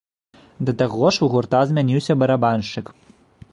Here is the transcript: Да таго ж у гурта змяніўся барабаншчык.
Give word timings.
Да 0.69 0.73
таго 0.79 1.11
ж 1.17 1.23
у 1.27 1.29
гурта 1.35 1.61
змяніўся 1.73 2.13
барабаншчык. 2.25 2.85